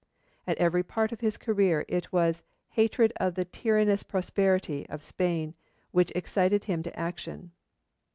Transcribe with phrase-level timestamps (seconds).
[0.47, 5.53] At every part of his career it was 'hatred of the tyrannous prosperity' of Spain
[5.91, 7.51] which excited him to action.